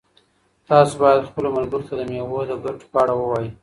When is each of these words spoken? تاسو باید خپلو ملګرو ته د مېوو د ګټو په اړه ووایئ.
تاسو 0.69 0.93
باید 1.01 1.27
خپلو 1.29 1.47
ملګرو 1.57 1.87
ته 1.87 1.93
د 1.99 2.01
مېوو 2.09 2.39
د 2.49 2.51
ګټو 2.63 2.85
په 2.91 2.97
اړه 3.03 3.13
ووایئ. 3.17 3.49